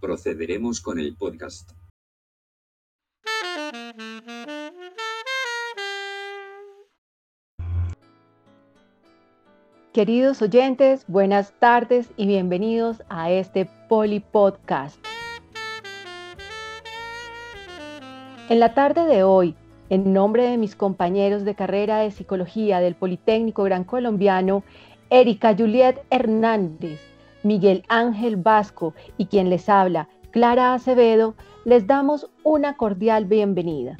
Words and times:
Procederemos 0.00 0.80
con 0.80 0.98
el 0.98 1.14
podcast. 1.14 1.72
Queridos 9.92 10.40
oyentes, 10.40 11.04
buenas 11.08 11.52
tardes 11.58 12.10
y 12.16 12.26
bienvenidos 12.26 13.02
a 13.08 13.30
este 13.30 13.68
Poli 13.88 14.20
Podcast. 14.20 15.04
En 18.48 18.58
la 18.58 18.72
tarde 18.72 19.04
de 19.04 19.22
hoy, 19.22 19.54
en 19.90 20.12
nombre 20.12 20.44
de 20.44 20.56
mis 20.56 20.76
compañeros 20.76 21.44
de 21.44 21.54
carrera 21.54 21.98
de 21.98 22.10
psicología 22.10 22.80
del 22.80 22.94
Politécnico 22.94 23.64
Gran 23.64 23.84
Colombiano, 23.84 24.62
Erika 25.10 25.54
Juliet 25.56 26.00
Hernández, 26.08 27.09
Miguel 27.42 27.84
Ángel 27.88 28.36
Vasco 28.36 28.94
y 29.16 29.26
quien 29.26 29.50
les 29.50 29.68
habla, 29.68 30.08
Clara 30.30 30.74
Acevedo, 30.74 31.34
les 31.64 31.86
damos 31.86 32.30
una 32.44 32.76
cordial 32.76 33.24
bienvenida. 33.24 33.96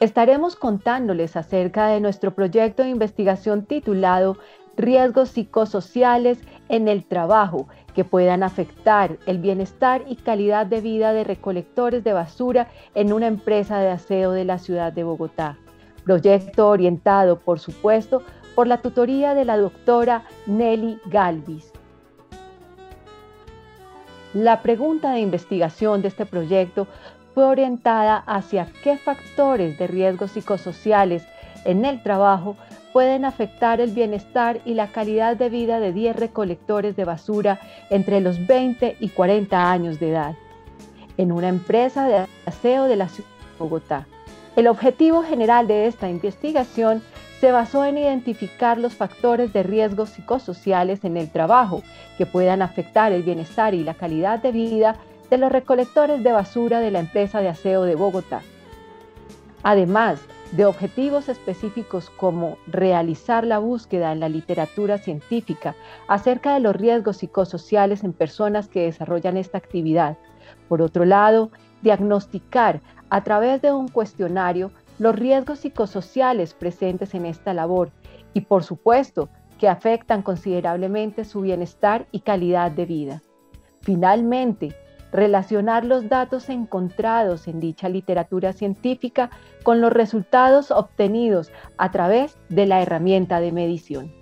Estaremos 0.00 0.56
contándoles 0.56 1.36
acerca 1.36 1.88
de 1.88 2.00
nuestro 2.00 2.34
proyecto 2.34 2.82
de 2.82 2.88
investigación 2.88 3.66
titulado 3.66 4.38
Riesgos 4.76 5.30
psicosociales 5.30 6.38
en 6.70 6.88
el 6.88 7.04
trabajo 7.04 7.68
que 7.94 8.04
puedan 8.04 8.42
afectar 8.42 9.18
el 9.26 9.38
bienestar 9.38 10.04
y 10.08 10.16
calidad 10.16 10.64
de 10.64 10.80
vida 10.80 11.12
de 11.12 11.24
recolectores 11.24 12.02
de 12.02 12.14
basura 12.14 12.68
en 12.94 13.12
una 13.12 13.26
empresa 13.26 13.78
de 13.80 13.90
aseo 13.90 14.30
de 14.32 14.46
la 14.46 14.58
ciudad 14.58 14.92
de 14.92 15.04
Bogotá. 15.04 15.58
Proyecto 16.04 16.68
orientado, 16.68 17.38
por 17.38 17.58
supuesto, 17.58 18.22
por 18.54 18.66
la 18.66 18.78
tutoría 18.78 19.34
de 19.34 19.44
la 19.44 19.56
doctora 19.56 20.24
Nelly 20.46 20.98
Galvis. 21.06 21.72
La 24.34 24.62
pregunta 24.62 25.12
de 25.12 25.20
investigación 25.20 26.02
de 26.02 26.08
este 26.08 26.24
proyecto 26.24 26.86
fue 27.34 27.44
orientada 27.44 28.16
hacia 28.26 28.68
qué 28.82 28.96
factores 28.96 29.78
de 29.78 29.86
riesgos 29.86 30.32
psicosociales 30.32 31.24
en 31.64 31.84
el 31.84 32.02
trabajo 32.02 32.56
pueden 32.92 33.24
afectar 33.24 33.80
el 33.80 33.90
bienestar 33.90 34.60
y 34.64 34.74
la 34.74 34.88
calidad 34.88 35.36
de 35.36 35.48
vida 35.48 35.80
de 35.80 35.92
10 35.92 36.16
recolectores 36.16 36.96
de 36.96 37.04
basura 37.04 37.60
entre 37.88 38.20
los 38.20 38.46
20 38.46 38.96
y 38.98 39.08
40 39.10 39.70
años 39.70 40.00
de 40.00 40.10
edad, 40.10 40.34
en 41.16 41.32
una 41.32 41.48
empresa 41.48 42.06
de 42.06 42.26
aseo 42.46 42.84
de 42.84 42.96
la 42.96 43.08
ciudad 43.08 43.28
de 43.28 43.58
Bogotá. 43.58 44.06
El 44.56 44.66
objetivo 44.66 45.22
general 45.22 45.68
de 45.68 45.86
esta 45.86 46.08
investigación 46.08 47.02
se 47.40 47.52
basó 47.52 47.86
en 47.86 47.96
identificar 47.96 48.76
los 48.76 48.94
factores 48.94 49.54
de 49.54 49.62
riesgos 49.62 50.10
psicosociales 50.10 51.04
en 51.04 51.16
el 51.16 51.30
trabajo 51.30 51.82
que 52.18 52.26
puedan 52.26 52.60
afectar 52.60 53.12
el 53.12 53.22
bienestar 53.22 53.72
y 53.72 53.82
la 53.82 53.94
calidad 53.94 54.40
de 54.40 54.52
vida 54.52 54.96
de 55.30 55.38
los 55.38 55.50
recolectores 55.50 56.22
de 56.22 56.32
basura 56.32 56.80
de 56.80 56.90
la 56.90 56.98
empresa 56.98 57.40
de 57.40 57.48
aseo 57.48 57.84
de 57.84 57.94
Bogotá. 57.94 58.42
Además 59.62 60.20
de 60.52 60.66
objetivos 60.66 61.30
específicos 61.30 62.10
como 62.10 62.58
realizar 62.66 63.46
la 63.46 63.58
búsqueda 63.58 64.12
en 64.12 64.20
la 64.20 64.28
literatura 64.28 64.98
científica 64.98 65.74
acerca 66.08 66.52
de 66.52 66.60
los 66.60 66.76
riesgos 66.76 67.18
psicosociales 67.18 68.04
en 68.04 68.12
personas 68.12 68.68
que 68.68 68.82
desarrollan 68.82 69.38
esta 69.38 69.56
actividad. 69.56 70.18
Por 70.68 70.82
otro 70.82 71.06
lado, 71.06 71.50
diagnosticar 71.80 72.82
a 73.08 73.24
través 73.24 73.62
de 73.62 73.72
un 73.72 73.88
cuestionario 73.88 74.72
los 75.00 75.16
riesgos 75.16 75.60
psicosociales 75.60 76.52
presentes 76.52 77.14
en 77.14 77.24
esta 77.24 77.54
labor 77.54 77.90
y, 78.34 78.42
por 78.42 78.64
supuesto, 78.64 79.30
que 79.58 79.66
afectan 79.66 80.20
considerablemente 80.20 81.24
su 81.24 81.40
bienestar 81.40 82.06
y 82.12 82.20
calidad 82.20 82.70
de 82.70 82.84
vida. 82.84 83.22
Finalmente, 83.80 84.76
relacionar 85.10 85.86
los 85.86 86.10
datos 86.10 86.50
encontrados 86.50 87.48
en 87.48 87.60
dicha 87.60 87.88
literatura 87.88 88.52
científica 88.52 89.30
con 89.62 89.80
los 89.80 89.90
resultados 89.90 90.70
obtenidos 90.70 91.50
a 91.78 91.90
través 91.90 92.36
de 92.50 92.66
la 92.66 92.82
herramienta 92.82 93.40
de 93.40 93.52
medición. 93.52 94.12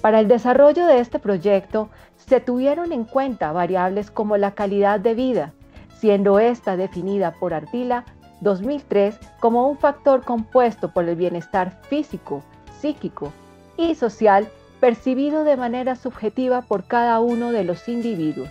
Para 0.00 0.18
el 0.18 0.28
desarrollo 0.28 0.86
de 0.86 1.00
este 1.00 1.18
proyecto 1.18 1.90
se 2.16 2.40
tuvieron 2.40 2.90
en 2.92 3.04
cuenta 3.04 3.52
variables 3.52 4.10
como 4.10 4.38
la 4.38 4.54
calidad 4.54 4.98
de 4.98 5.12
vida, 5.12 5.52
siendo 5.94 6.38
esta 6.38 6.78
definida 6.78 7.34
por 7.38 7.52
Ardila 7.52 8.06
2003 8.42 9.18
como 9.40 9.68
un 9.68 9.78
factor 9.78 10.24
compuesto 10.24 10.92
por 10.92 11.08
el 11.08 11.16
bienestar 11.16 11.80
físico, 11.88 12.42
psíquico 12.80 13.32
y 13.76 13.94
social 13.94 14.48
percibido 14.80 15.44
de 15.44 15.56
manera 15.56 15.94
subjetiva 15.94 16.62
por 16.62 16.84
cada 16.84 17.20
uno 17.20 17.52
de 17.52 17.64
los 17.64 17.88
individuos. 17.88 18.50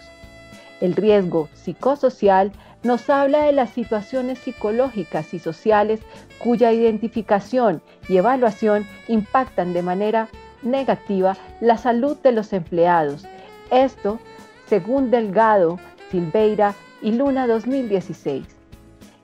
El 0.79 0.95
riesgo 0.95 1.49
psicosocial 1.53 2.53
nos 2.83 3.09
habla 3.09 3.43
de 3.43 3.51
las 3.51 3.69
situaciones 3.71 4.39
psicológicas 4.39 5.33
y 5.33 5.39
sociales 5.39 5.99
cuya 6.39 6.71
identificación 6.71 7.81
y 8.07 8.17
evaluación 8.17 8.87
impactan 9.07 9.73
de 9.73 9.83
manera 9.83 10.29
negativa 10.63 11.37
la 11.59 11.77
salud 11.77 12.17
de 12.17 12.31
los 12.31 12.53
empleados. 12.53 13.25
Esto, 13.69 14.19
según 14.67 15.11
Delgado, 15.11 15.79
Silveira 16.09 16.73
y 17.01 17.11
Luna 17.11 17.45
2016. 17.45 18.60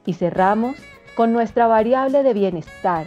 Y 0.07 0.13
cerramos 0.13 0.77
con 1.15 1.33
nuestra 1.33 1.67
variable 1.67 2.23
de 2.23 2.33
bienestar, 2.33 3.05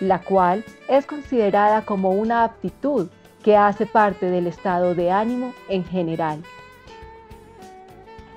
la 0.00 0.20
cual 0.20 0.64
es 0.88 1.06
considerada 1.06 1.86
como 1.86 2.10
una 2.10 2.44
aptitud 2.44 3.08
que 3.42 3.56
hace 3.56 3.86
parte 3.86 4.30
del 4.30 4.46
estado 4.46 4.94
de 4.94 5.10
ánimo 5.10 5.54
en 5.70 5.84
general. 5.84 6.42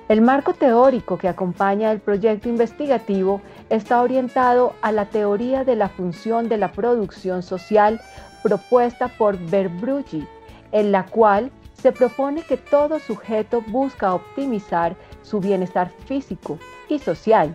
El 0.08 0.22
marco 0.22 0.54
teórico 0.54 1.18
que 1.18 1.28
acompaña 1.28 1.92
el 1.92 2.00
proyecto 2.00 2.48
investigativo 2.48 3.42
está 3.68 4.00
orientado 4.00 4.72
a 4.80 4.90
la 4.90 5.06
teoría 5.06 5.64
de 5.64 5.76
la 5.76 5.90
función 5.90 6.48
de 6.48 6.56
la 6.56 6.72
producción 6.72 7.42
social 7.42 8.00
propuesta 8.42 9.08
por 9.08 9.36
Verbrugge, 9.36 10.26
en 10.72 10.92
la 10.92 11.04
cual 11.04 11.50
se 11.74 11.92
propone 11.92 12.42
que 12.42 12.56
todo 12.56 12.98
sujeto 13.00 13.62
busca 13.68 14.14
optimizar 14.14 14.96
su 15.22 15.40
bienestar 15.40 15.90
físico 16.06 16.58
y 16.88 16.98
social 16.98 17.54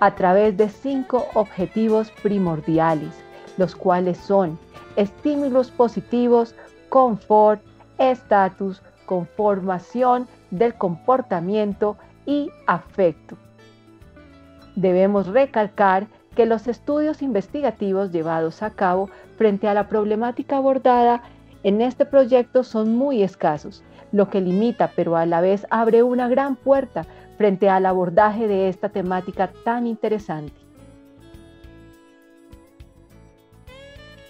a 0.00 0.14
través 0.14 0.56
de 0.56 0.68
cinco 0.68 1.26
objetivos 1.34 2.10
primordiales, 2.22 3.14
los 3.56 3.74
cuales 3.74 4.18
son 4.18 4.58
estímulos 4.96 5.70
positivos, 5.70 6.54
confort, 6.88 7.60
estatus, 7.98 8.82
conformación 9.06 10.26
del 10.50 10.74
comportamiento 10.74 11.96
y 12.26 12.50
afecto. 12.66 13.36
Debemos 14.76 15.26
recalcar 15.28 16.06
que 16.34 16.46
los 16.46 16.66
estudios 16.66 17.22
investigativos 17.22 18.10
llevados 18.10 18.62
a 18.62 18.70
cabo 18.70 19.08
frente 19.36 19.68
a 19.68 19.74
la 19.74 19.88
problemática 19.88 20.56
abordada 20.56 21.22
en 21.62 21.80
este 21.80 22.04
proyecto 22.04 22.62
son 22.64 22.96
muy 22.96 23.22
escasos, 23.22 23.84
lo 24.12 24.28
que 24.28 24.40
limita 24.40 24.92
pero 24.94 25.16
a 25.16 25.26
la 25.26 25.40
vez 25.40 25.66
abre 25.70 26.02
una 26.02 26.28
gran 26.28 26.56
puerta 26.56 27.06
frente 27.36 27.68
al 27.68 27.86
abordaje 27.86 28.48
de 28.48 28.68
esta 28.68 28.88
temática 28.88 29.50
tan 29.64 29.86
interesante. 29.86 30.52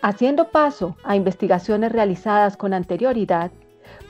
Haciendo 0.02 0.48
paso 0.48 0.96
a 1.02 1.16
investigaciones 1.16 1.90
realizadas 1.90 2.56
con 2.58 2.74
anterioridad, 2.74 3.50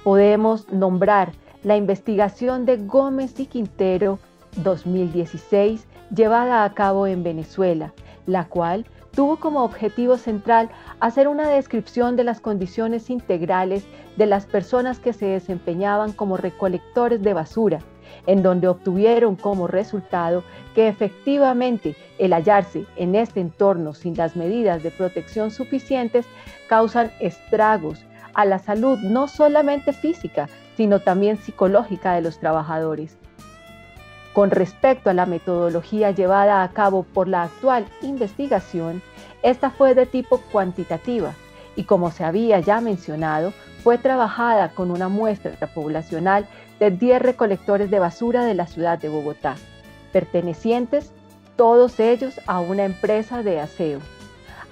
podemos 0.02 0.68
nombrar 0.72 1.32
la 1.62 1.76
investigación 1.76 2.66
de 2.66 2.78
Gómez 2.78 3.38
y 3.38 3.46
Quintero 3.46 4.18
2016 4.56 5.86
llevada 6.14 6.64
a 6.64 6.74
cabo 6.74 7.06
en 7.06 7.22
Venezuela, 7.22 7.92
la 8.26 8.46
cual 8.46 8.86
tuvo 9.14 9.36
como 9.36 9.62
objetivo 9.62 10.16
central 10.16 10.68
hacer 11.00 11.28
una 11.28 11.48
descripción 11.48 12.16
de 12.16 12.24
las 12.24 12.40
condiciones 12.40 13.08
integrales 13.08 13.86
de 14.16 14.26
las 14.26 14.46
personas 14.46 14.98
que 14.98 15.12
se 15.12 15.26
desempeñaban 15.26 16.12
como 16.12 16.36
recolectores 16.36 17.22
de 17.22 17.34
basura, 17.34 17.78
en 18.26 18.42
donde 18.42 18.68
obtuvieron 18.68 19.36
como 19.36 19.66
resultado 19.66 20.42
que 20.74 20.88
efectivamente 20.88 21.94
el 22.18 22.32
hallarse 22.32 22.86
en 22.96 23.14
este 23.14 23.40
entorno 23.40 23.94
sin 23.94 24.16
las 24.16 24.36
medidas 24.36 24.82
de 24.82 24.90
protección 24.90 25.50
suficientes 25.50 26.26
causan 26.68 27.10
estragos 27.20 28.04
a 28.34 28.44
la 28.44 28.58
salud 28.58 28.98
no 28.98 29.28
solamente 29.28 29.92
física, 29.92 30.48
sino 30.76 31.00
también 31.00 31.36
psicológica 31.38 32.14
de 32.14 32.22
los 32.22 32.38
trabajadores. 32.38 33.16
Con 34.32 34.50
respecto 34.50 35.10
a 35.10 35.14
la 35.14 35.26
metodología 35.26 36.10
llevada 36.10 36.64
a 36.64 36.70
cabo 36.70 37.04
por 37.04 37.28
la 37.28 37.44
actual 37.44 37.86
investigación, 38.02 39.00
esta 39.42 39.70
fue 39.70 39.94
de 39.94 40.06
tipo 40.06 40.38
cuantitativa 40.50 41.34
y 41.76 41.84
como 41.84 42.10
se 42.10 42.24
había 42.24 42.58
ya 42.60 42.80
mencionado, 42.80 43.52
fue 43.84 43.98
trabajada 43.98 44.70
con 44.70 44.90
una 44.90 45.10
muestra 45.10 45.52
poblacional 45.74 46.46
de 46.80 46.90
10 46.90 47.20
recolectores 47.20 47.90
de 47.90 47.98
basura 47.98 48.42
de 48.42 48.54
la 48.54 48.66
ciudad 48.66 48.98
de 48.98 49.10
Bogotá, 49.10 49.56
pertenecientes 50.10 51.12
todos 51.56 52.00
ellos 52.00 52.40
a 52.46 52.60
una 52.60 52.84
empresa 52.84 53.42
de 53.42 53.60
aseo, 53.60 54.00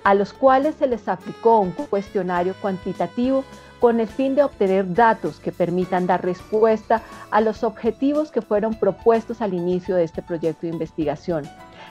a 0.03 0.15
los 0.15 0.33
cuales 0.33 0.77
se 0.77 0.87
les 0.87 1.09
aplicó 1.09 1.61
un 1.61 1.73
cuestionario 1.73 2.55
cuantitativo 2.63 3.45
con 3.81 4.01
el 4.01 4.09
fin 4.09 4.35
de 4.35 4.45
obtener 4.45 4.95
datos 4.95 5.41
que 5.41 5.53
permitan 5.53 6.07
dar 6.07 6.25
respuesta 6.25 7.03
a 7.31 7.43
los 7.43 7.65
objetivos 7.65 8.31
que 8.31 8.41
fueron 8.41 8.75
propuestos 8.77 9.43
al 9.43 9.53
inicio 9.53 9.95
de 9.95 10.05
este 10.05 10.23
proyecto 10.23 10.63
de 10.63 10.73
investigación. 10.73 11.45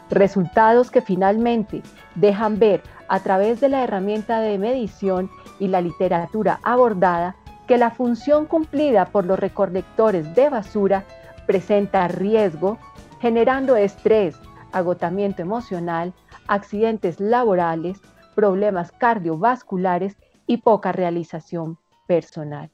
Resultados 0.10 0.90
que 0.90 1.02
finalmente 1.02 1.84
dejan 2.16 2.58
ver 2.58 2.82
a 3.08 3.20
través 3.20 3.62
de 3.62 3.70
la 3.70 3.84
herramienta 3.84 4.42
de 4.42 4.58
medición 4.58 5.30
y 5.62 5.68
la 5.68 5.80
literatura 5.80 6.60
abordada 6.64 7.36
que 7.68 7.78
la 7.78 7.92
función 7.92 8.48
cumplida 8.48 9.06
por 9.06 9.28
los 9.28 9.40
recolectores 9.40 10.34
de 10.36 10.50
basura 10.50 11.06
presenta 11.46 12.08
riesgo, 12.08 12.80
generando 13.22 13.76
estrés, 13.76 14.36
agotamiento 14.72 15.44
emocional, 15.44 16.14
accidentes 16.48 17.20
laborales, 17.20 18.02
problemas 18.34 18.92
cardiovasculares 18.92 20.18
y 20.48 20.58
poca 20.58 20.92
realización 20.92 21.78
personal. 22.08 22.72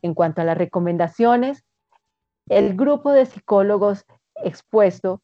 En 0.00 0.14
cuanto 0.14 0.40
a 0.40 0.44
las 0.44 0.56
recomendaciones, 0.56 1.64
el 2.48 2.76
grupo 2.76 3.10
de 3.10 3.26
psicólogos 3.26 4.04
expuesto 4.36 5.20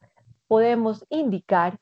podemos 0.48 1.06
indicar 1.08 1.78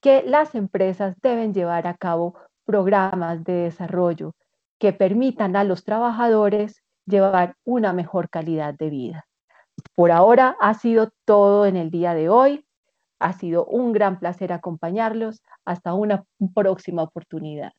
que 0.00 0.22
las 0.22 0.54
empresas 0.54 1.16
deben 1.20 1.52
llevar 1.52 1.88
a 1.88 1.94
cabo 1.94 2.36
programas 2.64 3.42
de 3.42 3.54
desarrollo 3.54 4.34
que 4.82 4.92
permitan 4.92 5.54
a 5.54 5.62
los 5.62 5.84
trabajadores 5.84 6.82
llevar 7.06 7.54
una 7.64 7.92
mejor 7.92 8.28
calidad 8.28 8.74
de 8.74 8.90
vida. 8.90 9.26
Por 9.94 10.10
ahora 10.10 10.56
ha 10.60 10.74
sido 10.74 11.12
todo 11.24 11.66
en 11.66 11.76
el 11.76 11.92
día 11.92 12.14
de 12.14 12.28
hoy. 12.28 12.66
Ha 13.20 13.32
sido 13.32 13.64
un 13.64 13.92
gran 13.92 14.18
placer 14.18 14.52
acompañarlos. 14.52 15.40
Hasta 15.64 15.94
una 15.94 16.24
próxima 16.52 17.04
oportunidad. 17.04 17.70